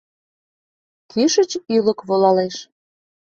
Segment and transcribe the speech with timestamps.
[1.11, 2.55] Кӱшыч ӱлык волалеш